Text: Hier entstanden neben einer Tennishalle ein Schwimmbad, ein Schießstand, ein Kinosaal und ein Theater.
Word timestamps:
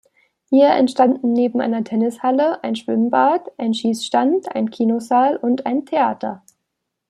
Hier 0.49 0.71
entstanden 0.71 1.31
neben 1.31 1.61
einer 1.61 1.83
Tennishalle 1.83 2.63
ein 2.63 2.75
Schwimmbad, 2.75 3.51
ein 3.59 3.75
Schießstand, 3.75 4.55
ein 4.55 4.71
Kinosaal 4.71 5.37
und 5.37 5.67
ein 5.67 5.85
Theater. 5.85 6.41